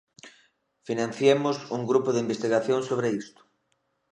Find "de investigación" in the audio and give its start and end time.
2.13-2.79